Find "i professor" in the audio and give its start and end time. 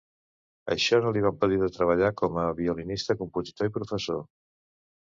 3.73-4.29